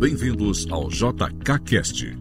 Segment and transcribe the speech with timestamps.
[0.00, 2.16] Bem-vindos ao JKCast,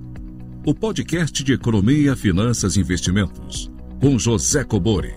[0.65, 3.71] o podcast de economia, finanças e investimentos,
[4.01, 5.13] com José Cobori.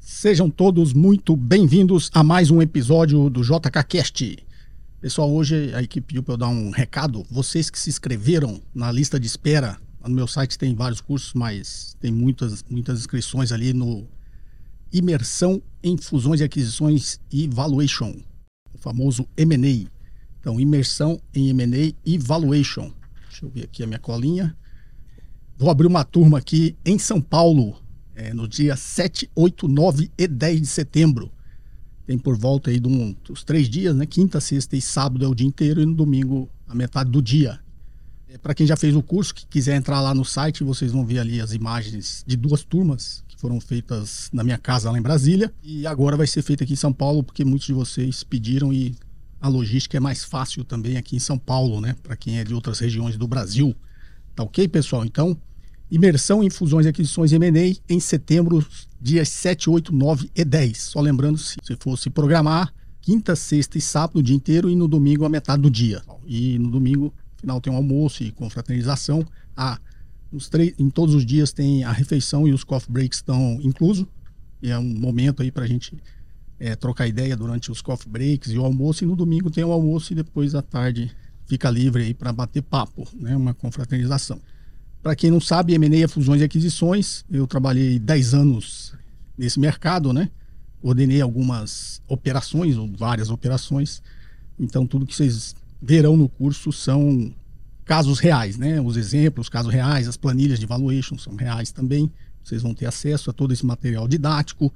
[0.00, 4.38] Sejam todos muito bem-vindos a mais um episódio do JKCast.
[4.98, 7.22] Pessoal, hoje a equipe pediu para eu dar um recado.
[7.30, 11.94] Vocês que se inscreveram na lista de espera, no meu site tem vários cursos, mas
[12.00, 14.08] tem muitas, muitas inscrições ali no
[14.90, 18.22] Imersão em Fusões e Aquisições e Valuation
[18.84, 19.88] famoso M&A.
[20.38, 22.92] Então, imersão em M&A e valuation.
[23.30, 24.54] Deixa eu ver aqui a minha colinha.
[25.56, 27.80] Vou abrir uma turma aqui em São Paulo,
[28.14, 31.32] é, no dia 7, 8, 9 e 10 de setembro.
[32.06, 34.04] Tem por volta aí de um, dos três dias, né?
[34.04, 37.58] Quinta, sexta e sábado é o dia inteiro e no domingo a metade do dia.
[38.28, 41.06] É, Para quem já fez o curso, que quiser entrar lá no site, vocês vão
[41.06, 45.02] ver ali as imagens de duas turmas que foram feitas na minha casa lá em
[45.02, 45.52] Brasília.
[45.62, 48.94] E agora vai ser feita aqui em São Paulo, porque muitos de vocês pediram e
[49.40, 51.94] a logística é mais fácil também aqui em São Paulo, né?
[52.02, 53.74] Para quem é de outras regiões do Brasil.
[54.34, 55.04] Tá ok, pessoal?
[55.04, 55.36] Então,
[55.90, 58.64] imersão em fusões e aquisições M&A em setembro,
[59.00, 60.78] dias 7, 8, 9 e 10.
[60.78, 64.88] Só lembrando, se você fosse programar, quinta, sexta e sábado o dia inteiro e no
[64.88, 66.02] domingo a metade do dia.
[66.26, 69.26] E no domingo, final tem um almoço e confraternização.
[69.54, 69.78] Ah,
[70.78, 74.06] em todos os dias tem a refeição e os coffee breaks estão inclusos.
[74.62, 75.96] E é um momento aí para a gente
[76.58, 79.04] é, trocar ideia durante os coffee breaks e o almoço.
[79.04, 81.10] E no domingo tem o almoço e depois à tarde
[81.46, 83.36] fica livre aí para bater papo, né?
[83.36, 84.40] Uma confraternização.
[85.02, 87.24] Para quem não sabe, M&A é fusões e aquisições.
[87.30, 88.94] Eu trabalhei 10 anos
[89.36, 90.30] nesse mercado, né?
[90.82, 94.02] Ordenei algumas operações, ou várias operações.
[94.58, 97.30] Então, tudo que vocês verão no curso são
[97.84, 98.80] casos reais, né?
[98.80, 102.10] Os exemplos, casos reais, as planilhas de valuation são reais também.
[102.42, 104.72] Vocês vão ter acesso a todo esse material didático,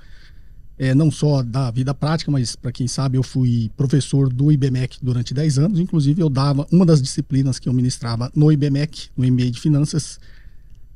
[0.78, 4.98] é, não só da vida prática, mas para quem sabe, eu fui professor do IBMEC
[5.02, 5.80] durante 10 anos.
[5.80, 10.20] Inclusive, eu dava uma das disciplinas que eu ministrava no IBMEC, no MBA de Finanças,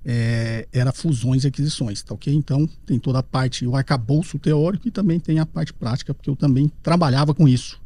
[0.05, 2.33] é, era fusões e aquisições, tá ok?
[2.33, 6.31] Então, tem toda a parte, o arcabouço teórico e também tem a parte prática, porque
[6.31, 7.82] eu também trabalhava com isso.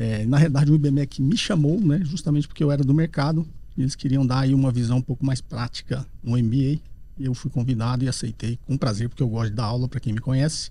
[0.00, 3.44] É, na realidade, o IBMEC me chamou, né, justamente porque eu era do mercado,
[3.76, 6.78] eles queriam dar aí uma visão um pouco mais prática no MBA,
[7.18, 10.12] eu fui convidado e aceitei com prazer, porque eu gosto de dar aula, para quem
[10.12, 10.70] me conhece.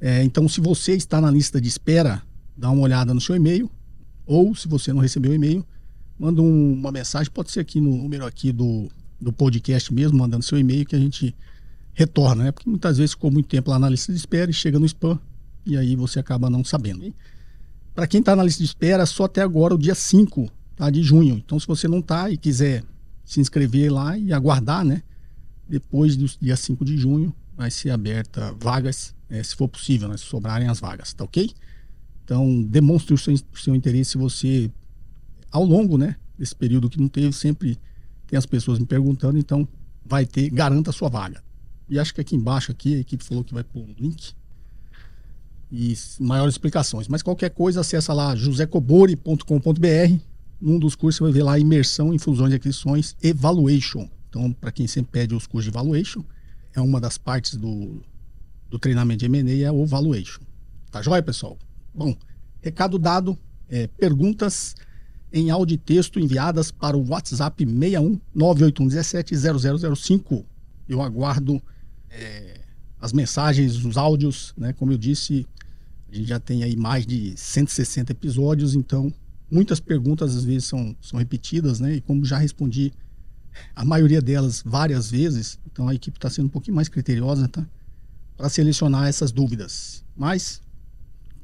[0.00, 2.22] É, então, se você está na lista de espera,
[2.56, 3.70] dá uma olhada no seu e-mail,
[4.24, 5.62] ou se você não recebeu o e-mail,
[6.18, 8.88] manda um, uma mensagem, pode ser aqui no número aqui do,
[9.20, 11.36] do podcast mesmo, mandando seu e-mail, que a gente
[11.92, 12.52] retorna, né?
[12.52, 15.20] Porque muitas vezes ficou muito tempo lá na lista de espera e chega no spam,
[15.66, 17.04] e aí você acaba não sabendo.
[18.00, 21.02] Para quem está na lista de espera, só até agora o dia 5 tá, de
[21.02, 21.34] junho.
[21.34, 22.82] Então, se você não está e quiser
[23.22, 25.02] se inscrever lá e aguardar, né?
[25.68, 30.16] Depois do dia 5 de junho, vai ser aberta vagas, é, se for possível, né?
[30.16, 31.50] Se sobrarem as vagas, tá ok?
[32.24, 34.70] Então, demonstre o seu, o seu interesse se você,
[35.50, 36.16] ao longo, né?
[36.38, 37.78] Desse período que não teve, sempre
[38.26, 39.68] tem as pessoas me perguntando, então
[40.02, 41.44] vai ter, garanta a sua vaga.
[41.86, 44.32] E acho que aqui embaixo aqui a equipe falou que vai pôr um link
[45.70, 47.06] e maiores explicações.
[47.08, 50.20] Mas qualquer coisa, acessa lá josecobori.com.br.
[50.60, 54.08] Num dos cursos você vai ver lá imersão em fusões e aquisições Evaluation.
[54.28, 56.22] Então, para quem sempre pede os cursos de Evaluation,
[56.74, 58.02] é uma das partes do,
[58.68, 60.42] do treinamento de M&A, é o Valuation.
[60.90, 61.56] Tá joia, pessoal?
[61.94, 62.14] Bom,
[62.60, 63.38] recado dado,
[63.68, 64.74] é, perguntas
[65.32, 70.44] em áudio e texto enviadas para o WhatsApp 61 98117 0005.
[70.88, 71.62] Eu aguardo
[72.10, 72.60] é,
[73.00, 74.72] as mensagens, os áudios, né?
[74.72, 75.46] Como eu disse,
[76.10, 79.12] a gente já tem aí mais de 160 episódios, então
[79.50, 81.94] muitas perguntas às vezes são, são repetidas, né?
[81.94, 82.92] E como já respondi
[83.74, 87.66] a maioria delas várias vezes, então a equipe está sendo um pouquinho mais criteriosa, tá?
[88.36, 90.04] Para selecionar essas dúvidas.
[90.16, 90.60] Mas,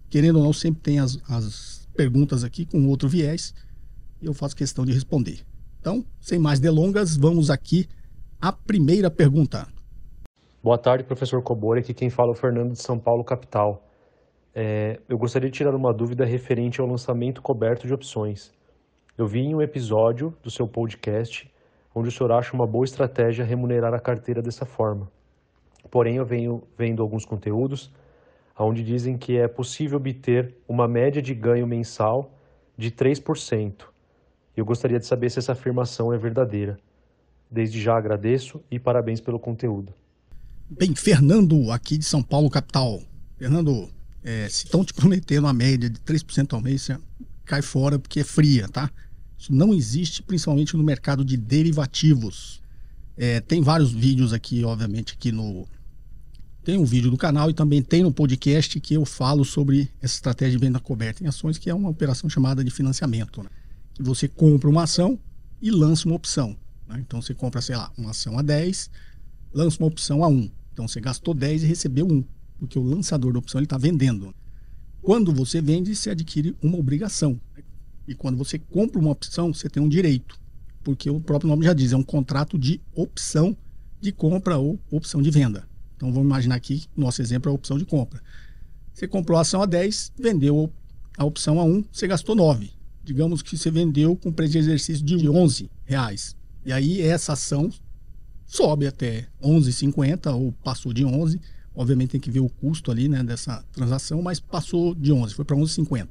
[0.09, 3.55] querendo ou não, sempre tem as, as perguntas aqui com outro viés
[4.21, 5.45] e eu faço questão de responder.
[5.81, 7.89] Então, sem mais delongas, vamos aqui
[8.41, 9.69] à primeira pergunta.
[10.63, 11.81] Boa tarde, professor Cobori.
[11.81, 13.86] Aqui quem fala é o Fernando de São Paulo, capital.
[14.59, 18.55] É, eu gostaria de tirar uma dúvida referente ao lançamento coberto de opções.
[19.19, 21.53] Eu vi em um episódio do seu podcast
[21.95, 25.13] onde o senhor acha uma boa estratégia remunerar a carteira dessa forma.
[25.91, 27.93] Porém, eu venho vendo alguns conteúdos
[28.59, 32.33] onde dizem que é possível obter uma média de ganho mensal
[32.79, 33.85] de 3%.
[34.57, 36.79] Eu gostaria de saber se essa afirmação é verdadeira.
[37.51, 39.93] Desde já agradeço e parabéns pelo conteúdo.
[40.71, 43.03] Bem, Fernando, aqui de São Paulo, capital.
[43.37, 43.95] Fernando,
[44.27, 46.99] é, se estão te prometendo uma média de 3% ao mês, você
[47.45, 48.91] cai fora porque é fria, tá?
[49.39, 52.61] Isso não existe, principalmente no mercado de derivativos.
[53.17, 55.69] É, tem vários vídeos aqui, obviamente, aqui no,
[56.65, 60.17] Tem um vídeo do canal e também tem um podcast que eu falo sobre essa
[60.17, 63.45] estratégia de venda coberta em ações, que é uma operação chamada de financiamento.
[63.45, 63.49] Né?
[63.95, 65.17] Que você compra uma ação
[65.63, 66.57] e lança uma opção.
[66.89, 66.99] Né?
[67.07, 68.91] Então você compra, sei lá, uma ação a 10,
[69.55, 70.51] lança uma opção a 1.
[70.73, 72.25] Então você gastou 10 e recebeu 1,
[72.59, 74.35] porque o lançador da opção está vendendo.
[75.03, 77.41] Quando você vende, você adquire uma obrigação.
[78.09, 80.39] E quando você compra uma opção, você tem um direito.
[80.83, 83.57] Porque o próprio nome já diz, é um contrato de opção
[84.01, 85.69] de compra ou opção de venda.
[85.97, 88.23] Então vamos imaginar aqui, nosso exemplo é a opção de compra.
[88.93, 90.73] Você comprou a ação a 10, vendeu
[91.17, 92.71] a opção a 1, você gastou 9.
[93.03, 96.37] Digamos que você vendeu com preço de exercício de 11 reais.
[96.65, 97.71] E aí essa ação
[98.47, 101.41] sobe até 11,50 ou passou de 11
[101.77, 105.45] Obviamente tem que ver o custo ali né, dessa transação, mas passou de 11, foi
[105.45, 106.09] para 11,50.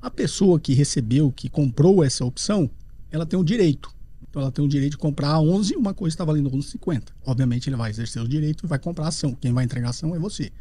[0.00, 2.70] A pessoa que recebeu, que comprou essa opção,
[3.10, 3.92] ela tem o direito.
[4.22, 7.08] Então ela tem o direito de comprar a 11 uma coisa está valendo 11,50.
[7.26, 9.34] Obviamente ele vai exercer o direito e vai comprar a ação.
[9.34, 10.52] Quem vai entregar a ação é você.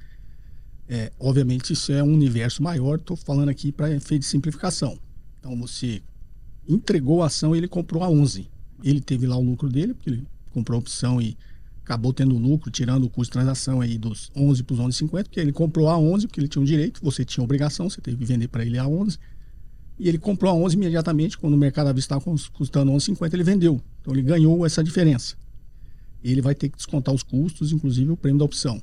[0.89, 4.97] É, obviamente isso é um universo maior, estou falando aqui para efeito de simplificação.
[5.39, 6.01] Então você
[6.67, 8.49] entregou a ação e ele comprou a 11.
[8.83, 11.37] Ele teve lá o lucro dele, porque ele comprou a opção e
[11.83, 15.39] acabou tendo lucro, tirando o custo de transação aí dos 11 para os 11,50, porque
[15.39, 18.25] ele comprou a 11, porque ele tinha um direito, você tinha obrigação, você teve que
[18.25, 19.19] vender para ele a 11.
[19.99, 23.43] E ele comprou a 11 imediatamente, quando o mercado à vista estava custando 11,50, ele
[23.43, 23.81] vendeu.
[24.01, 25.35] Então ele ganhou essa diferença.
[26.23, 28.81] Ele vai ter que descontar os custos, inclusive o prêmio da opção.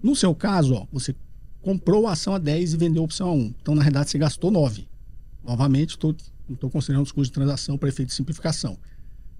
[0.00, 1.14] No seu caso, ó, você
[1.60, 3.54] comprou a ação a 10 e vendeu a opção a 1.
[3.60, 4.86] Então, na realidade, você gastou 9.
[5.44, 6.14] Novamente, tô,
[6.48, 8.78] não estou considerando os custos de transação para efeito de simplificação.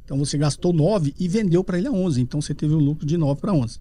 [0.08, 2.22] Então você gastou 9 e vendeu para ele a 11.
[2.22, 3.78] Então você teve o um lucro de 9 para 11.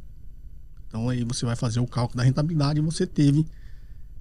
[0.86, 3.48] Então aí você vai fazer o cálculo da rentabilidade e você teve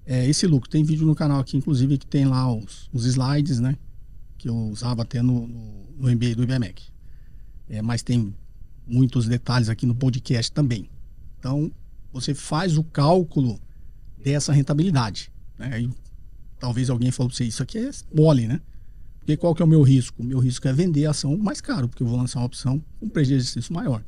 [0.05, 0.69] é, esse lucro.
[0.69, 3.75] Tem vídeo no canal aqui, inclusive, que tem lá os, os slides, né?
[4.37, 6.81] Que eu usava até no, no, no MBA do IBMEC.
[7.67, 8.33] É, mas tem
[8.87, 10.89] muitos detalhes aqui no podcast também.
[11.37, 11.69] Então
[12.13, 13.59] você faz o cálculo
[14.17, 15.29] dessa rentabilidade.
[15.59, 15.71] Né?
[15.73, 15.89] Aí,
[16.57, 18.61] talvez alguém falou para você, isso aqui é mole, né?
[19.27, 20.23] Porque qual que é o meu risco?
[20.23, 22.81] O meu risco é vender a ação mais caro, porque eu vou lançar uma opção
[22.97, 24.01] com prejuízo maior.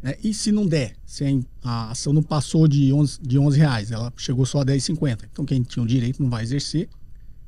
[0.00, 0.14] Né?
[0.22, 1.24] E se não der, se
[1.60, 5.24] a ação não passou de 11, de 11 reais, ela chegou só a 10,50.
[5.32, 6.88] Então quem tinha o direito não vai exercer.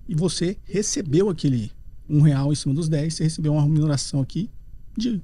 [0.09, 1.71] E você recebeu aquele
[2.09, 4.51] um real em cima dos 10, você recebeu uma remuneração aqui
[4.99, 5.23] de,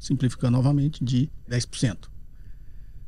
[0.00, 1.98] simplificando novamente, de 10%.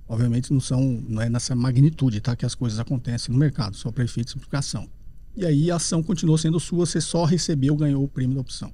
[0.07, 2.37] Obviamente não são, não é nessa magnitude, tá?
[2.37, 4.89] Que as coisas acontecem no mercado, só para efeito de simplificação
[5.39, 8.73] e aí a ação continuou sendo sua, você só recebeu, ganhou o prêmio da opção.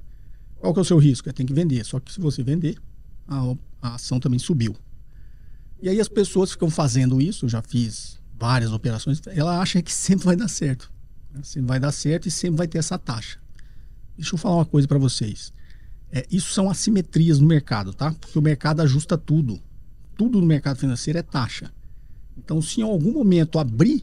[0.56, 1.28] Qual que é o seu risco?
[1.28, 1.84] É tem que vender.
[1.84, 2.78] Só que se você vender,
[3.28, 4.74] a, a ação também subiu.
[5.82, 9.92] E aí as pessoas ficam fazendo isso, eu já fiz várias operações, ela acha que
[9.92, 10.90] sempre vai dar certo.
[11.34, 11.42] Né?
[11.42, 13.38] Sempre vai dar certo e sempre vai ter essa taxa.
[14.16, 15.52] Deixa eu falar uma coisa para vocês.
[16.10, 18.10] É, isso são assimetrias no mercado, tá?
[18.10, 19.60] Porque o mercado ajusta tudo.
[20.16, 21.70] Tudo no mercado financeiro é taxa.
[22.38, 24.02] Então, se em algum momento abrir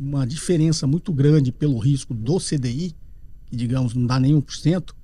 [0.00, 2.94] uma diferença muito grande pelo risco do CDI,
[3.46, 4.94] que digamos não dá nem 1%.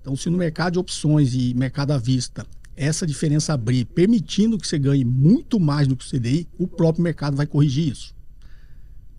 [0.00, 2.46] Então, se no mercado de opções e mercado à vista
[2.76, 7.02] essa diferença abrir, permitindo que você ganhe muito mais do que o CDI, o próprio
[7.02, 8.14] mercado vai corrigir isso.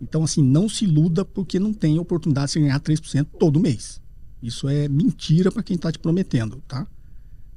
[0.00, 4.00] Então, assim, não se iluda porque não tem oportunidade de você ganhar 3% todo mês.
[4.42, 6.86] Isso é mentira para quem está te prometendo, tá?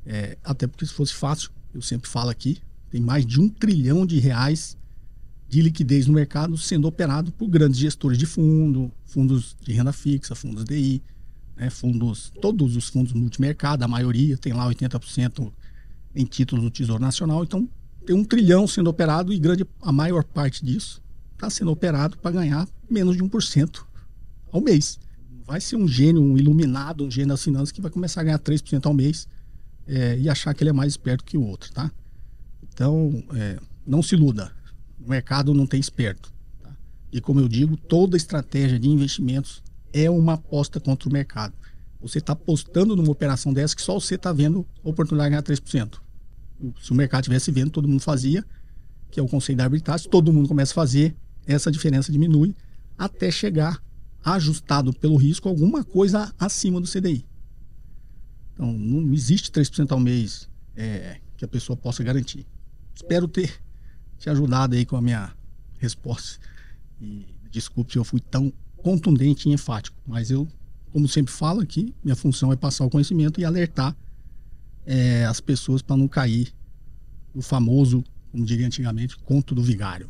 [0.05, 2.59] É, até porque se fosse fácil, eu sempre falo aqui,
[2.89, 4.77] tem mais de um trilhão de reais
[5.49, 10.35] de liquidez no mercado sendo operado por grandes gestores de fundo, fundos de renda fixa,
[10.35, 11.01] fundos DI,
[11.57, 15.51] né, fundos, todos os fundos multimercado, a maioria tem lá 80%
[16.15, 17.43] em títulos do Tesouro Nacional.
[17.43, 17.67] Então,
[18.05, 21.01] tem um trilhão sendo operado e grande, a maior parte disso
[21.33, 23.83] está sendo operado para ganhar menos de 1%
[24.51, 24.99] ao mês.
[25.47, 28.39] Vai ser um gênio, um iluminado, um gênio das finanças que vai começar a ganhar
[28.39, 29.27] 3% ao mês
[29.87, 31.91] é, e achar que ele é mais esperto que o outro, tá?
[32.71, 34.58] Então, é, não se iluda
[34.99, 36.31] o mercado não tem esperto.
[36.61, 36.75] Tá?
[37.11, 39.63] E como eu digo, toda estratégia de investimentos
[39.93, 41.53] é uma aposta contra o mercado.
[42.01, 45.43] Você está apostando numa operação dessa que só você está vendo a oportunidade de ganhar
[45.43, 45.99] 3%.
[46.81, 48.45] Se o mercado estivesse vendo, todo mundo fazia,
[49.11, 51.15] que é o conceito da arbitragem, todo mundo começa a fazer,
[51.45, 52.55] essa diferença diminui
[52.97, 53.81] até chegar
[54.23, 57.25] ajustado pelo risco alguma coisa acima do CDI.
[58.53, 62.45] Então, não existe 3% ao mês é, que a pessoa possa garantir.
[62.93, 63.61] Espero ter
[64.19, 65.31] te ajudado aí com a minha
[65.79, 66.39] resposta.
[67.01, 70.47] E desculpe se eu fui tão contundente e enfático, mas eu,
[70.91, 73.95] como sempre falo aqui, minha função é passar o conhecimento e alertar
[74.85, 76.53] é, as pessoas para não cair
[77.33, 80.09] no famoso, como diria antigamente, conto do vigário.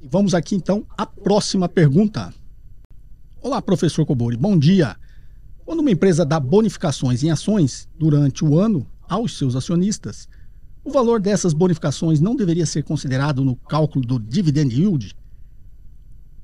[0.00, 2.32] E vamos aqui então à próxima pergunta.
[3.40, 4.96] Olá, professor Cobori, bom dia.
[5.64, 10.28] Quando uma empresa dá bonificações em ações durante o ano aos seus acionistas,
[10.84, 15.14] O valor dessas bonificações não deveria ser considerado no cálculo do dividend yield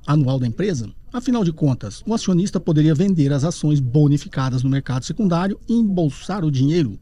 [0.07, 0.89] anual da empresa?
[1.13, 6.45] Afinal de contas, o acionista poderia vender as ações bonificadas no mercado secundário e embolsar
[6.45, 6.99] o dinheiro.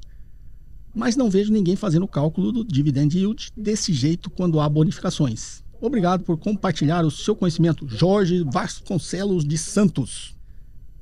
[0.95, 5.63] Mas não vejo ninguém fazendo o cálculo do dividend yield desse jeito quando há bonificações.
[5.79, 10.35] Obrigado por compartilhar o seu conhecimento, Jorge Vasconcelos de Santos.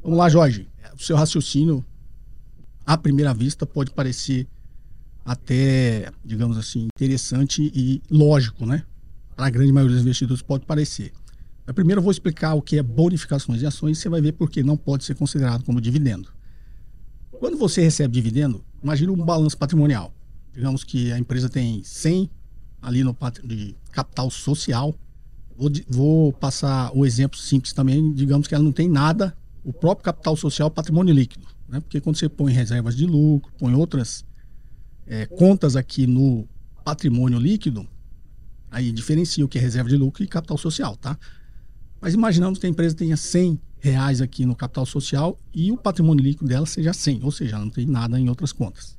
[0.02, 0.66] Vamos lá, Jorge.
[0.98, 1.84] O seu raciocínio,
[2.84, 4.48] à primeira vista, pode parecer
[5.24, 8.84] até, digamos assim, interessante e lógico, né?
[9.34, 11.12] Para a grande maioria dos investidores pode parecer.
[11.66, 14.32] Mas primeiro eu vou explicar o que é bonificações de ações e você vai ver
[14.32, 16.28] por que não pode ser considerado como dividendo.
[17.40, 20.12] Quando você recebe dividendo, imagine um balanço patrimonial.
[20.52, 22.30] Digamos que a empresa tem 100
[22.80, 24.94] ali no de capital social.
[25.56, 28.12] Vou, vou passar o exemplo simples também.
[28.12, 31.46] Digamos que ela não tem nada, o próprio capital social, patrimônio líquido.
[31.68, 31.80] Né?
[31.80, 34.24] Porque quando você põe reservas de lucro, põe outras
[35.06, 36.48] é, contas aqui no
[36.84, 37.86] patrimônio líquido,
[38.70, 41.18] aí diferencia o que é reserva de lucro e capital social, tá?
[42.00, 46.22] Mas imaginamos que a empresa tenha 100 reais aqui no capital social e o patrimônio
[46.24, 48.96] líquido dela seja 100, ou seja, não tem nada em outras contas.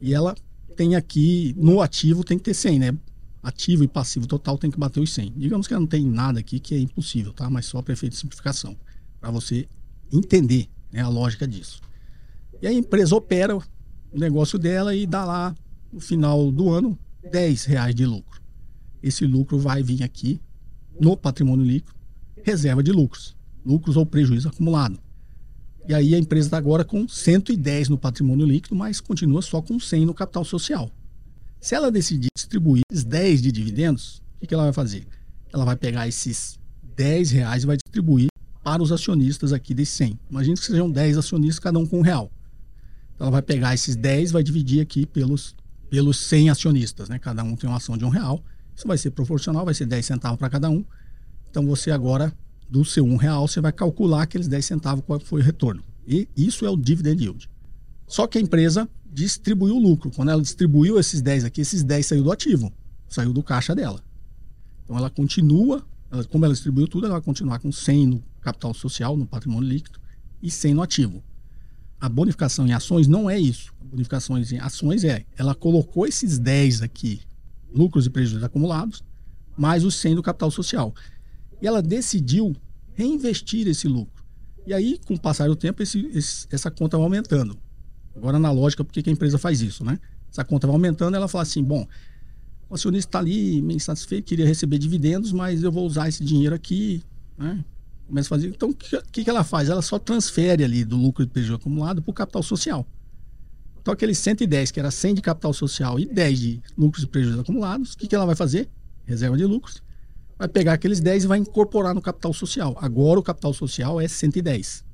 [0.00, 0.34] E ela
[0.76, 2.98] tem aqui, no ativo tem que ter 100, né?
[3.42, 5.34] Ativo e passivo total tem que bater os 100.
[5.36, 7.48] Digamos que ela não tem nada aqui que é impossível, tá?
[7.50, 8.76] Mas só para efeito de simplificação,
[9.20, 9.68] para você
[10.12, 11.80] entender né, a lógica disso.
[12.62, 13.58] E a empresa opera
[14.14, 15.54] o negócio dela e dá lá,
[15.92, 16.96] no final do ano,
[17.30, 18.40] 10 reais de lucro.
[19.02, 20.40] Esse lucro vai vir aqui
[20.98, 21.94] no patrimônio líquido,
[22.42, 25.00] reserva de lucros, lucros ou prejuízo acumulado.
[25.88, 29.78] E aí a empresa está agora com 110 no patrimônio líquido, mas continua só com
[29.80, 30.90] 100 no capital social.
[31.60, 35.06] Se ela decidir distribuir esses 10 de dividendos, o que, que ela vai fazer?
[35.52, 36.58] Ela vai pegar esses
[36.94, 38.28] 10 reais e vai distribuir
[38.62, 40.18] para os acionistas aqui desses 100.
[40.30, 42.30] Imagina que sejam 10 acionistas, cada um com um real.
[43.14, 45.54] Então ela vai pegar esses 10 vai dividir aqui pelos,
[45.88, 47.18] pelos 100 acionistas, né?
[47.18, 48.42] Cada um tem uma ação de um real.
[48.74, 50.84] Isso vai ser proporcional, vai ser 10 centavos para cada um.
[51.50, 52.32] Então você agora,
[52.68, 55.82] do seu um real, você vai calcular aqueles 10 centavos qual foi o retorno.
[56.06, 57.50] E isso é o dividend yield.
[58.06, 60.10] Só que a empresa distribuiu o lucro.
[60.10, 62.72] Quando ela distribuiu esses 10 aqui, esses 10 saiu do ativo,
[63.08, 64.02] saiu do caixa dela.
[64.84, 68.74] Então ela continua, ela, como ela distribuiu tudo, ela vai continuar com 100 no capital
[68.74, 69.98] social, no patrimônio líquido,
[70.42, 71.22] e 100 no ativo.
[72.04, 73.72] A bonificação em ações não é isso.
[73.80, 77.22] A bonificação em ações é, ela colocou esses 10 aqui,
[77.74, 79.02] lucros e prejuízos acumulados,
[79.56, 80.94] mais os 100 do capital social.
[81.62, 82.54] E ela decidiu
[82.92, 84.22] reinvestir esse lucro.
[84.66, 87.56] E aí, com o passar do tempo, esse, esse, essa conta vai aumentando.
[88.14, 89.98] Agora, na lógica, por que a empresa faz isso, né?
[90.30, 91.88] Essa conta vai aumentando, ela fala assim, bom,
[92.68, 96.54] o acionista está ali meio insatisfeito, queria receber dividendos, mas eu vou usar esse dinheiro
[96.54, 97.02] aqui,
[97.38, 97.64] né?
[98.06, 98.48] Começa a fazer.
[98.48, 99.68] Então, o que, que ela faz?
[99.68, 102.86] Ela só transfere ali do lucro de prejuízo acumulado para o capital social.
[103.80, 107.40] Então, aqueles 110, que era 100 de capital social e 10 de lucros e prejuízos
[107.40, 108.68] acumulados, o que, que ela vai fazer?
[109.04, 109.82] Reserva de lucros.
[110.38, 112.76] Vai pegar aqueles 10 e vai incorporar no capital social.
[112.80, 114.84] Agora o capital social é 110.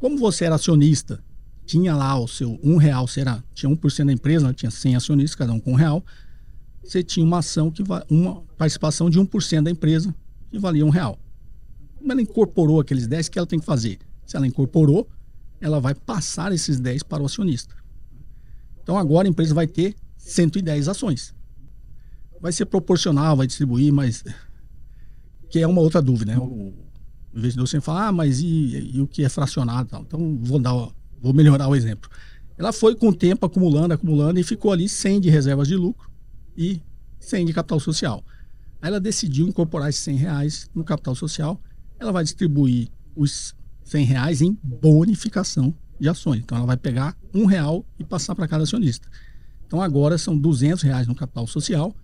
[0.00, 1.22] Como você era acionista,
[1.64, 5.52] tinha lá o seu um real, será, tinha 1% da empresa, tinha 100 acionistas, cada
[5.52, 6.04] um com um real,
[6.82, 10.12] você tinha uma ação que uma participação de 1% da empresa
[10.50, 11.18] que valia um real.
[12.00, 13.98] Como ela incorporou aqueles 10, o que ela tem que fazer?
[14.26, 15.06] Se ela incorporou,
[15.60, 17.74] ela vai passar esses 10 para o acionista.
[18.82, 21.34] Então agora a empresa vai ter 110 ações.
[22.40, 24.24] Vai ser proporcional, vai distribuir, mas.
[25.50, 26.38] Que é uma outra dúvida, né?
[26.38, 26.72] O
[27.34, 29.94] investidor sempre fala, ah, mas e, e o que é fracionado?
[30.00, 30.72] Então vou, dar,
[31.20, 32.08] vou melhorar o exemplo.
[32.56, 36.10] Ela foi com o tempo acumulando, acumulando e ficou ali 100 de reservas de lucro
[36.56, 36.80] e
[37.18, 38.24] 100 de capital social.
[38.80, 41.60] Aí ela decidiu incorporar esses 100 reais no capital social
[42.00, 43.54] ela vai distribuir os
[43.84, 46.40] 100 reais em bonificação de ações.
[46.40, 49.06] Então ela vai pegar um real e passar para cada acionista.
[49.66, 51.94] Então agora são 200 reais no capital social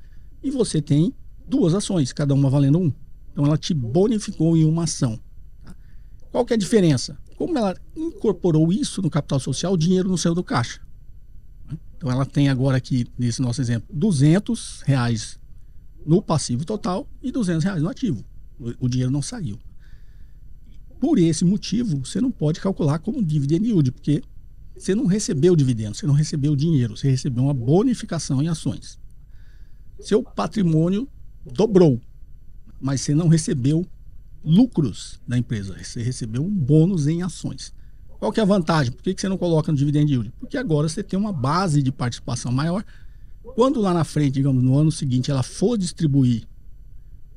[0.42, 1.14] e você tem
[1.48, 2.92] duas ações, cada uma valendo um.
[3.32, 5.18] Então ela te bonificou em uma ação.
[5.64, 5.74] Tá?
[6.30, 7.18] Qual que é a diferença?
[7.36, 10.80] Como ela incorporou isso no capital social, o dinheiro não saiu do caixa.
[11.96, 15.38] Então ela tem agora aqui, nesse nosso exemplo, 200 reais
[16.04, 18.24] no passivo total e 200 reais no ativo.
[18.58, 19.58] O, o dinheiro não saiu.
[21.00, 24.22] Por esse motivo, você não pode calcular como dividend yield, porque
[24.76, 28.98] você não recebeu dividendo, você não recebeu dinheiro, você recebeu uma bonificação em ações.
[30.00, 31.08] Seu patrimônio
[31.44, 32.00] dobrou,
[32.80, 33.86] mas você não recebeu
[34.44, 37.72] lucros da empresa, você recebeu um bônus em ações.
[38.18, 38.92] Qual que é a vantagem?
[38.92, 40.32] Por que você não coloca no dividend yield?
[40.38, 42.84] Porque agora você tem uma base de participação maior.
[43.54, 46.46] Quando lá na frente, digamos, no ano seguinte, ela for distribuir,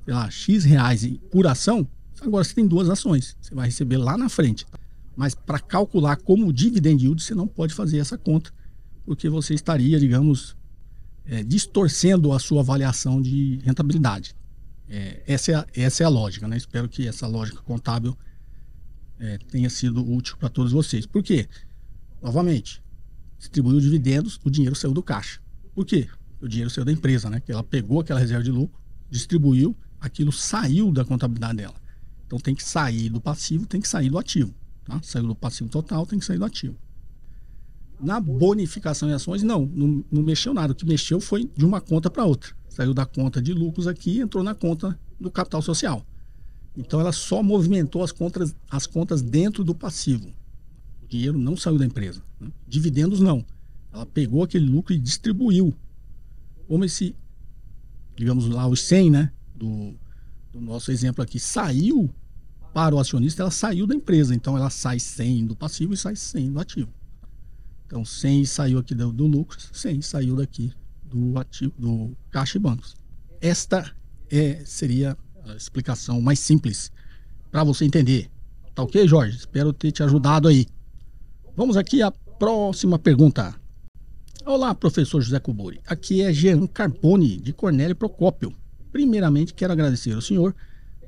[0.06, 1.88] sei lá, X reais por ação,
[2.22, 4.66] Agora você tem duas ações, você vai receber lá na frente.
[5.16, 8.52] Mas para calcular como dividend yield, você não pode fazer essa conta,
[9.06, 10.56] porque você estaria, digamos,
[11.26, 14.36] é, distorcendo a sua avaliação de rentabilidade.
[14.88, 16.58] É, essa, é a, essa é a lógica, né?
[16.58, 18.18] Espero que essa lógica contábil
[19.20, 21.06] é, tenha sido útil para todos vocês.
[21.06, 21.48] Por quê?
[22.22, 22.82] Novamente,
[23.38, 25.40] distribuiu dividendos, o dinheiro saiu do caixa.
[25.76, 26.08] Por quê?
[26.42, 27.40] O dinheiro saiu da empresa, né?
[27.40, 31.76] Que ela pegou aquela reserva de lucro, distribuiu, aquilo saiu da contabilidade dela.
[32.30, 34.54] Então tem que sair do passivo, tem que sair do ativo.
[34.86, 35.02] Tá?
[35.02, 36.76] Saiu do passivo total, tem que sair do ativo.
[38.00, 40.74] Na bonificação em ações, não, não, não mexeu nada.
[40.74, 42.56] O que mexeu foi de uma conta para outra.
[42.70, 46.06] Saiu da conta de lucros aqui e entrou na conta do capital social.
[46.78, 50.30] Então ela só movimentou as contas, as contas dentro do passivo.
[51.02, 52.22] O dinheiro não saiu da empresa.
[52.40, 52.52] Né?
[52.68, 53.44] Dividendos não.
[53.92, 55.74] Ela pegou aquele lucro e distribuiu.
[56.68, 57.16] Como esse,
[58.16, 59.32] digamos lá, os 100, né?
[59.56, 59.96] Do,
[60.54, 62.14] do nosso exemplo aqui, saiu
[62.74, 64.34] para o acionista, ela saiu da empresa.
[64.34, 66.90] Então ela sai 100 do passivo e sai 100 do ativo.
[67.86, 70.72] Então 100 saiu aqui do, do lucro, 100 saiu daqui
[71.04, 72.96] do ativo, do caixa e bancos.
[73.42, 73.92] Esta
[74.30, 76.92] é, seria a explicação mais simples
[77.52, 78.30] para você entender.
[78.76, 79.38] Tá ok, Jorge?
[79.38, 80.68] Espero ter te ajudado aí.
[81.56, 83.56] Vamos aqui à próxima pergunta.
[84.46, 85.82] Olá, professor José Cuburi.
[85.86, 88.56] Aqui é Jean Carpone, de Cornélio Procópio.
[88.92, 90.56] Primeiramente, quero agradecer ao senhor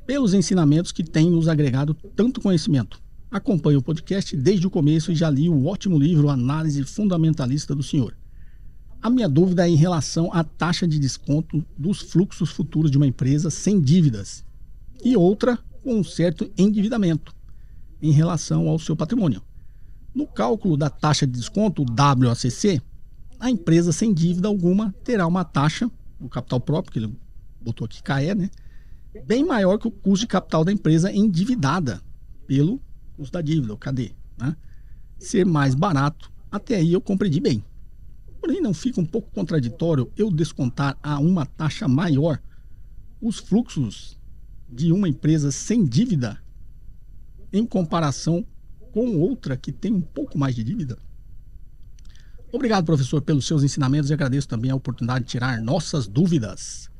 [0.05, 3.01] pelos ensinamentos que tem nos agregado tanto conhecimento.
[3.29, 7.83] Acompanho o podcast desde o começo e já li o ótimo livro Análise Fundamentalista do
[7.83, 8.15] Senhor.
[9.01, 13.07] A minha dúvida é em relação à taxa de desconto dos fluxos futuros de uma
[13.07, 14.43] empresa sem dívidas
[15.03, 17.33] e outra com um certo endividamento
[18.01, 19.41] em relação ao seu patrimônio.
[20.13, 22.81] No cálculo da taxa de desconto, WACC,
[23.39, 25.89] a empresa sem dívida alguma terá uma taxa,
[26.19, 27.15] o capital próprio, que ele
[27.61, 28.49] botou aqui CAE, né?
[29.25, 32.01] Bem maior que o custo de capital da empresa endividada
[32.47, 32.81] pelo
[33.15, 34.13] custo da dívida, o KD.
[34.37, 34.55] Né?
[35.19, 37.63] Ser mais barato, até aí eu compreendi bem.
[38.39, 42.41] Porém, não fica um pouco contraditório eu descontar a uma taxa maior
[43.21, 44.17] os fluxos
[44.67, 46.41] de uma empresa sem dívida
[47.53, 48.45] em comparação
[48.91, 50.97] com outra que tem um pouco mais de dívida?
[52.51, 56.90] Obrigado, professor, pelos seus ensinamentos e agradeço também a oportunidade de tirar nossas dúvidas.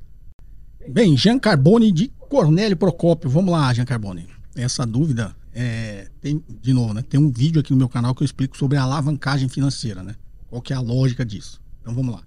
[0.89, 3.29] Bem, Jean Carbone de Cornélio Procópio.
[3.29, 4.27] Vamos lá, Jean Carbone.
[4.55, 7.01] Essa dúvida é, tem, de novo, né?
[7.01, 10.15] Tem um vídeo aqui no meu canal que eu explico sobre a alavancagem financeira, né?
[10.49, 11.61] Qual que é a lógica disso?
[11.81, 12.23] Então vamos lá.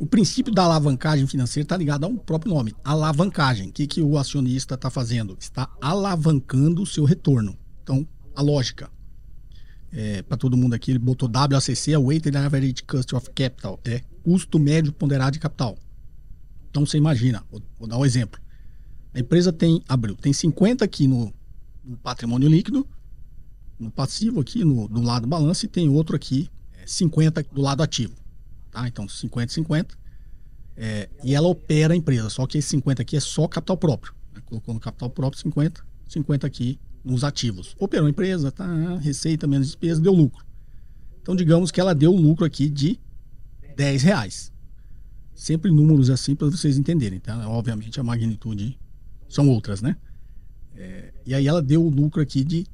[0.00, 3.68] O princípio da alavancagem financeira está ligado ao próprio nome, alavancagem.
[3.68, 5.36] O que, que o acionista está fazendo?
[5.38, 7.56] Está alavancando o seu retorno.
[7.82, 8.90] Então, a lógica.
[9.92, 14.00] É, Para todo mundo aqui, ele botou WACC, é Weighted Average Cost of Capital, é
[14.24, 15.78] custo médio ponderado de capital.
[16.74, 18.40] Então você imagina, vou, vou dar um exemplo.
[19.14, 21.32] A empresa tem, abriu, tem 50 aqui no,
[21.84, 22.84] no patrimônio líquido,
[23.78, 26.50] no passivo aqui, no, no lado balanço, e tem outro aqui
[26.84, 28.16] 50 do lado ativo.
[28.72, 28.88] Tá?
[28.88, 29.96] Então, 50 50.
[30.76, 34.12] É, e ela opera a empresa, só que esse 50 aqui é só capital próprio.
[34.34, 34.42] Né?
[34.44, 37.76] Colocou no capital próprio 50, 50 aqui nos ativos.
[37.78, 38.66] Operou a empresa, tá?
[38.96, 40.44] receita menos despesa, deu lucro.
[41.22, 42.98] Então, digamos que ela deu lucro aqui de
[43.76, 44.53] 10 reais.
[45.34, 47.18] Sempre números assim para vocês entenderem.
[47.18, 47.48] Tá?
[47.48, 48.78] Obviamente, a magnitude
[49.28, 49.96] são outras, né?
[50.76, 52.66] É, e aí ela deu o lucro aqui de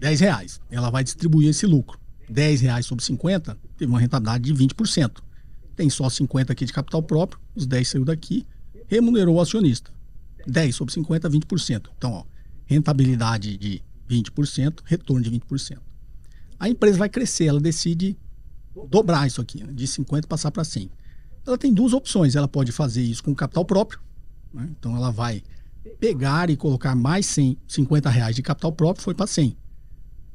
[0.00, 0.60] 10 reais.
[0.70, 1.98] Ela vai distribuir esse lucro.
[2.28, 5.20] 10 reais sobre 50, teve uma rentabilidade de 20%.
[5.74, 8.46] Tem só 50 aqui de capital próprio, os 10 saiu daqui,
[8.86, 9.90] remunerou o acionista.
[10.46, 11.90] 10 sobre 50, 20%.
[11.96, 12.24] Então, ó,
[12.66, 15.78] rentabilidade de 20%, retorno de 20%.
[16.58, 18.16] A empresa vai crescer, ela decide
[18.88, 20.90] dobrar isso aqui, né, de 50 passar para 100.
[21.46, 24.00] Ela tem duas opções, ela pode fazer isso com capital próprio,
[24.52, 25.42] né, então ela vai
[25.98, 29.56] pegar e colocar mais 100, 50 reais de capital próprio, foi para 100.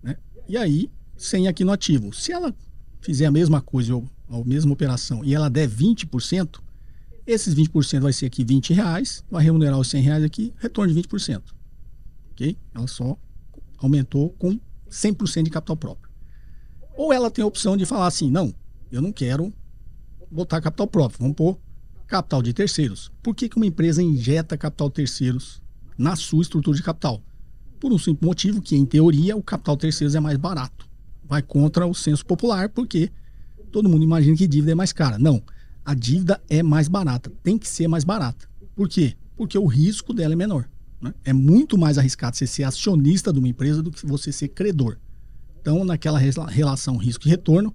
[0.02, 0.18] Né?
[0.48, 2.14] E aí 100 aqui no ativo.
[2.14, 2.54] Se ela
[3.02, 6.60] fizer a mesma coisa ou a mesma operação e ela der 20%,
[7.26, 11.02] esses 20% vai ser aqui 20 reais, vai remunerar os 100 reais aqui, retorno de
[11.02, 11.42] 20%.
[12.32, 12.58] Ok?
[12.74, 13.18] Ela só
[13.78, 16.12] aumentou com 100% de capital próprio.
[16.98, 18.54] Ou ela tem a opção de falar assim, não,
[18.92, 19.54] eu não quero
[20.36, 21.58] botar capital próprio, vamos pôr
[22.08, 23.12] capital de terceiros.
[23.24, 25.62] Por que, que uma empresa injeta capital terceiros
[25.98, 27.22] na sua estrutura de capital?
[27.80, 30.86] Por um simples motivo que, em teoria, o capital terceiros é mais barato
[31.28, 33.12] vai contra o senso popular, porque
[33.72, 35.18] todo mundo imagina que dívida é mais cara.
[35.18, 35.42] Não,
[35.84, 38.48] a dívida é mais barata, tem que ser mais barata.
[38.76, 39.16] Por quê?
[39.36, 40.70] Porque o risco dela é menor.
[41.02, 41.14] Né?
[41.24, 44.98] É muito mais arriscado você ser acionista de uma empresa do que você ser credor.
[45.60, 47.74] Então, naquela relação risco e retorno,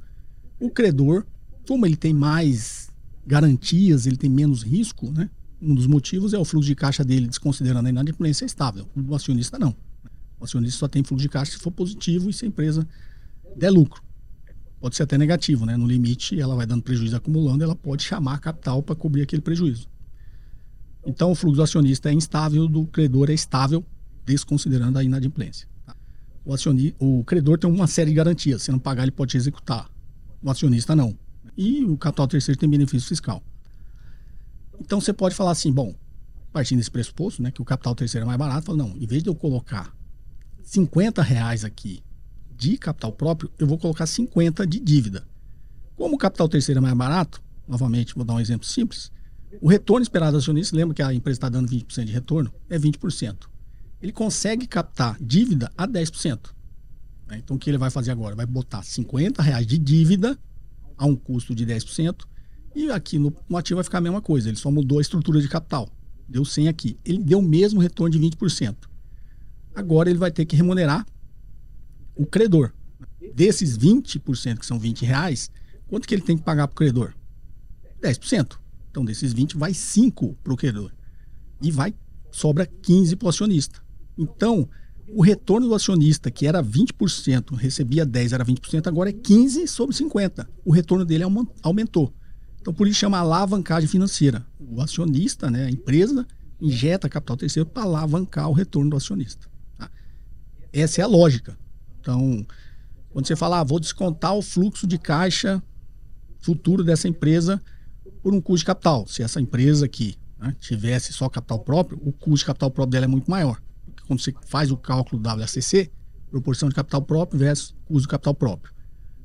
[0.60, 1.26] o credor,
[1.70, 2.90] como ele tem mais
[3.24, 5.30] garantias, ele tem menos risco, né?
[5.62, 8.88] Um dos motivos é o fluxo de caixa dele, desconsiderando a inadimplência, é estável.
[8.96, 9.72] O acionista não.
[10.40, 12.84] O acionista só tem fluxo de caixa se for positivo e se a empresa
[13.56, 14.02] der lucro.
[14.80, 15.76] pode ser até negativo, né?
[15.76, 19.88] No limite, ela vai dando prejuízo acumulando, ela pode chamar capital para cobrir aquele prejuízo.
[21.06, 23.86] Então, o fluxo do acionista é instável, do credor é estável,
[24.26, 25.68] desconsiderando a inadimplência.
[26.44, 28.62] O, acionista, o credor tem uma série de garantias.
[28.62, 29.88] Se não pagar, ele pode executar.
[30.42, 31.16] O acionista não.
[31.56, 33.42] E o capital terceiro tem benefício fiscal.
[34.80, 35.94] Então, você pode falar assim, bom,
[36.52, 39.22] partindo desse pressuposto, né, que o capital terceiro é mais barato, fala, não, em vez
[39.22, 39.94] de eu colocar
[40.62, 42.02] 50 reais aqui
[42.56, 45.26] de capital próprio, eu vou colocar 50 de dívida.
[45.96, 49.12] Como o capital terceiro é mais barato, novamente, vou dar um exemplo simples,
[49.60, 52.52] o retorno esperado do acionista, lembra que a empresa está dando 20% de retorno?
[52.68, 53.48] É 20%.
[54.00, 56.50] Ele consegue captar dívida a 10%.
[57.26, 57.38] Né?
[57.38, 58.36] Então, o que ele vai fazer agora?
[58.36, 60.38] Vai botar 50 reais de dívida
[61.00, 62.26] a um custo de 10%.
[62.76, 64.50] E aqui no, no ativo vai ficar a mesma coisa.
[64.50, 65.88] Ele só mudou a estrutura de capital.
[66.28, 66.98] Deu 100 aqui.
[67.04, 68.76] Ele deu o mesmo retorno de 20%.
[69.74, 71.06] Agora ele vai ter que remunerar
[72.14, 72.72] o credor.
[73.34, 75.50] Desses 20%, que são 20 reais,
[75.88, 77.14] quanto que ele tem que pagar para o credor?
[78.02, 78.58] 10%.
[78.90, 80.92] Então, desses 20, vai 5 para o credor.
[81.62, 81.94] E vai,
[82.30, 83.80] sobra 15 para o acionista.
[84.18, 84.68] Então,
[85.12, 89.94] o retorno do acionista, que era 20%, recebia 10, era 20%, agora é 15 sobre
[89.94, 90.48] 50.
[90.64, 91.24] O retorno dele
[91.62, 92.12] aumentou.
[92.60, 94.46] Então, por isso chama alavancagem financeira.
[94.58, 96.26] O acionista, né, a empresa,
[96.60, 99.48] injeta capital terceiro para alavancar o retorno do acionista.
[99.78, 99.90] Tá?
[100.72, 101.58] Essa é a lógica.
[102.00, 102.46] Então,
[103.10, 105.62] quando você fala, ah, vou descontar o fluxo de caixa
[106.40, 107.60] futuro dessa empresa
[108.22, 109.06] por um custo de capital.
[109.06, 113.04] Se essa empresa aqui né, tivesse só capital próprio, o custo de capital próprio dela
[113.06, 113.60] é muito maior.
[114.10, 115.88] Quando você faz o cálculo WACC,
[116.32, 118.74] proporção de capital próprio versus custo de capital próprio.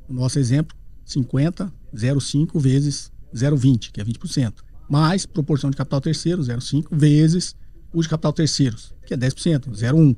[0.08, 4.54] No nosso exemplo, 50, 0,5 vezes 0,20, que é 20%.
[4.88, 7.56] Mais proporção de capital terceiro, 0,5 vezes
[7.89, 10.15] custo de capital terceiros, que é 10%, 0,1.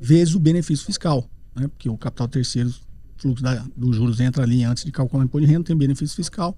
[0.00, 1.66] Vezes o benefício fiscal, né?
[1.66, 2.72] porque o capital terceiro,
[3.16, 6.14] fluxo da, dos juros entra ali antes de calcular o imposto de renda, tem benefício
[6.14, 6.56] fiscal.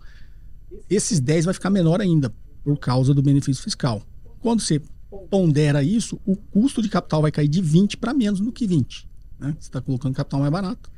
[0.90, 2.30] Esses 10 vai ficar menor ainda
[2.62, 4.02] por causa do benefício fiscal.
[4.38, 4.82] Quando você
[5.30, 9.08] pondera isso, o custo de capital vai cair de 20 para menos do que 20.
[9.38, 9.56] Né?
[9.58, 10.90] Você está colocando capital mais barato.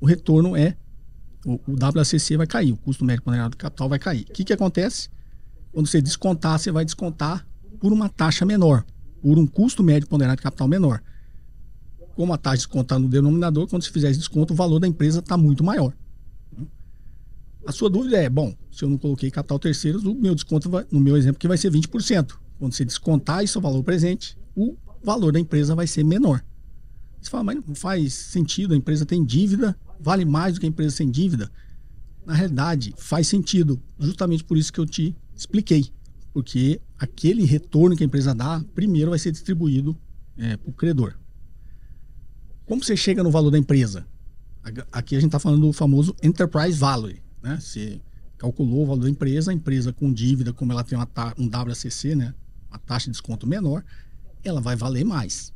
[0.00, 0.76] O retorno é.
[1.44, 4.22] O, o WACC vai cair, o custo médio ponderado do capital vai cair.
[4.28, 5.08] O que, que acontece?
[5.72, 7.46] Quando você descontar, você vai descontar
[7.80, 8.84] por uma taxa menor,
[9.20, 11.02] por um custo médio ponderado de capital menor
[12.14, 15.20] como a taxa descontada no denominador, quando você fizer esse desconto, o valor da empresa
[15.20, 15.92] está muito maior.
[17.66, 20.84] A sua dúvida é, bom, se eu não coloquei capital terceiro, o meu desconto, vai,
[20.90, 22.36] no meu exemplo, que vai ser 20%.
[22.62, 26.44] Quando você descontar isso, o valor presente, o valor da empresa vai ser menor.
[27.20, 30.68] Você fala, mas não faz sentido, a empresa tem dívida, vale mais do que a
[30.68, 31.50] empresa sem dívida.
[32.24, 35.90] Na realidade, faz sentido, justamente por isso que eu te expliquei.
[36.32, 39.98] Porque aquele retorno que a empresa dá, primeiro vai ser distribuído
[40.38, 41.14] é, para o credor.
[42.64, 44.06] Como você chega no valor da empresa?
[44.92, 47.16] Aqui a gente está falando do famoso Enterprise Value.
[47.42, 47.58] Né?
[47.58, 48.00] Você
[48.38, 52.14] calculou o valor da empresa, a empresa com dívida, como ela tem uma um WACC,
[52.14, 52.32] né?
[52.72, 53.84] Uma taxa de desconto menor,
[54.42, 55.52] ela vai valer mais.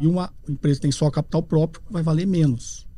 [0.00, 2.88] E uma empresa tem só capital próprio vai valer menos.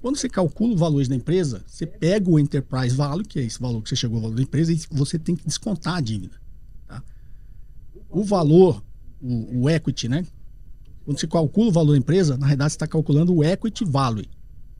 [0.00, 3.58] Quando você calcula os valores da empresa, você pega o Enterprise Value, que é esse
[3.58, 6.38] valor que você chegou ao valor da empresa, e você tem que descontar a dívida.
[6.86, 7.02] Tá?
[8.10, 8.84] O valor,
[9.22, 10.26] o, o equity, né?
[11.04, 14.26] Quando você calcula o valor da empresa, na realidade você está calculando o equity value,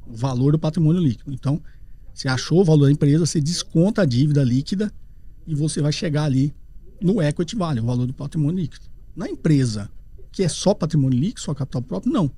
[0.07, 1.33] o valor do patrimônio líquido.
[1.33, 1.63] Então,
[2.13, 4.93] você achou o valor da empresa, você desconta a dívida líquida
[5.47, 6.55] e você vai chegar ali
[7.05, 8.87] no equity value, o valor do patrimônio líquido.
[9.15, 9.91] Na empresa
[10.33, 12.31] que é só patrimônio líquido, só capital próprio, não.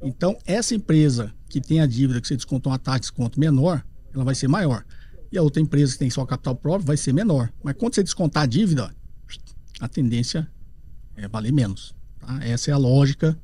[0.00, 3.84] Então, essa empresa que tem a dívida que você descontou uma taxa de desconto menor,
[4.14, 4.84] ela vai ser maior.
[5.32, 7.52] E a outra empresa que tem só capital próprio vai ser menor.
[7.62, 8.94] Mas quando você descontar a dívida,
[9.80, 10.48] a tendência
[11.16, 11.92] é valer menos.
[12.20, 12.38] Tá?
[12.44, 13.36] Essa é a lógica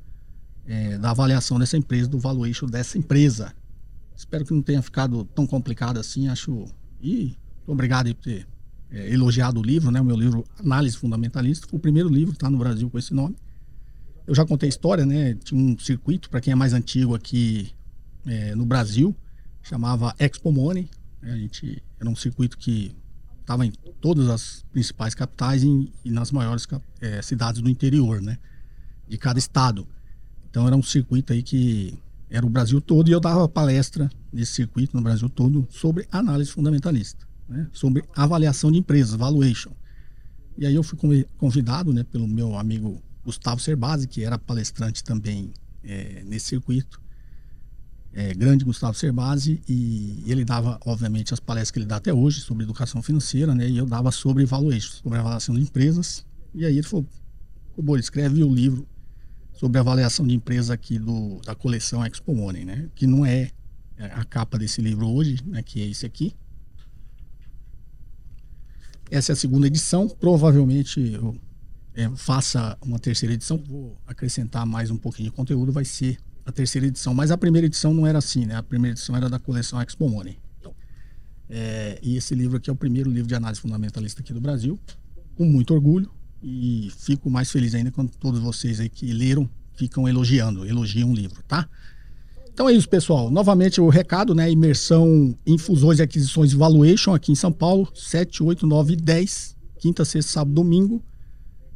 [0.65, 3.53] é, da avaliação dessa empresa, do valuation dessa empresa.
[4.15, 6.29] Espero que não tenha ficado tão complicado assim.
[6.29, 6.65] Acho.
[7.01, 7.35] E
[7.67, 8.47] obrigado por ter
[8.91, 10.01] é, elogiado o livro, né?
[10.01, 11.67] O meu livro Análise Fundamentalista.
[11.67, 13.35] Foi o primeiro livro que está no Brasil com esse nome.
[14.27, 15.35] Eu já contei a história, né?
[15.35, 17.71] Tinha um circuito, para quem é mais antigo aqui
[18.25, 19.15] é, no Brasil,
[19.61, 20.89] chamava Expo Money.
[21.21, 21.33] Né?
[21.33, 22.95] A gente, era um circuito que
[23.41, 23.71] estava em
[24.01, 26.67] todas as principais capitais e, e nas maiores
[26.99, 28.37] é, cidades do interior, né?
[29.07, 29.87] de cada estado.
[30.49, 31.97] Então era um circuito aí que
[32.29, 36.51] era o Brasil todo e eu dava palestra nesse circuito no Brasil todo sobre análise
[36.51, 37.67] fundamentalista, né?
[37.71, 39.71] sobre avaliação de empresas, valuation.
[40.57, 45.51] E aí eu fui convidado né, pelo meu amigo Gustavo Cerbasi, que era palestrante também
[45.83, 47.01] é, nesse circuito.
[48.13, 52.39] É, grande Gustavo Cerbasi, e ele dava, obviamente, as palestras que ele dá até hoje
[52.39, 53.67] sobre educação financeira, né?
[53.67, 56.25] E eu dava sobre valuation, sobre avaliação de empresas.
[56.53, 57.05] E aí ele falou,
[57.73, 58.87] Cobor, escreve o livro
[59.51, 62.89] sobre avaliação de empresa aqui do, da coleção Expo Money, né?
[62.95, 63.51] Que não é
[63.97, 66.33] é, a capa desse livro hoje, né, que é esse aqui.
[69.09, 70.07] Essa é a segunda edição.
[70.09, 71.35] Provavelmente eu
[71.93, 73.57] é, faça uma terceira edição.
[73.57, 75.71] Vou acrescentar mais um pouquinho de conteúdo.
[75.71, 77.13] Vai ser a terceira edição.
[77.13, 78.55] Mas a primeira edição não era assim, né?
[78.55, 80.37] A primeira edição era da coleção Expo Money.
[81.47, 84.79] É, e esse livro aqui é o primeiro livro de análise fundamentalista aqui do Brasil.
[85.35, 86.11] Com muito orgulho.
[86.41, 91.13] E fico mais feliz ainda quando todos vocês aí que leram ficam elogiando, elogiam o
[91.13, 91.67] livro, tá?
[92.55, 93.29] Então é isso, pessoal.
[93.29, 94.49] Novamente o recado, né?
[94.49, 99.57] Imersão em fusões e aquisições Valuation aqui em São Paulo, 7, 8, 9 e 10.
[99.77, 101.03] Quinta, sexta, sábado, domingo.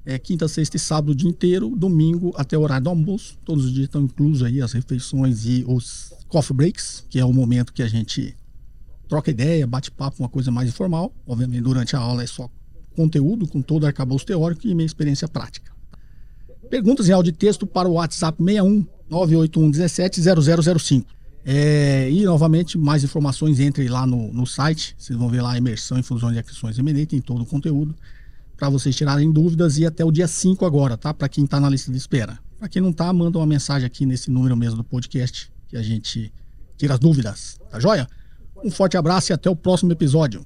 [0.06, 3.38] É, quinta, sexta e sábado o dia inteiro, domingo até o horário do almoço.
[3.44, 7.34] Todos os dias estão inclusos aí as refeições e os coffee breaks, que é o
[7.34, 8.34] momento que a gente
[9.10, 11.13] troca ideia, bate papo, uma coisa mais informal.
[11.28, 12.50] Obviamente, durante a aula é só
[12.96, 15.74] conteúdo com todo o arcabouço teórico e minha experiência prática.
[16.70, 20.22] Perguntas em áudio e texto para o WhatsApp 61 981 17
[20.80, 21.08] 0005.
[21.45, 24.95] É, e novamente, mais informações, entre lá no, no site.
[24.98, 27.95] Vocês vão ver lá a imersão em fusões e aquisições M&A, tem todo o conteúdo
[28.60, 31.13] para vocês tirarem dúvidas e até o dia 5 agora, tá?
[31.13, 32.38] Para quem está na lista de espera.
[32.60, 35.82] Para quem não está, manda uma mensagem aqui nesse número mesmo do podcast que a
[35.82, 36.32] gente
[36.78, 38.06] tira as dúvidas, tá joia?
[38.62, 40.45] Um forte abraço e até o próximo episódio.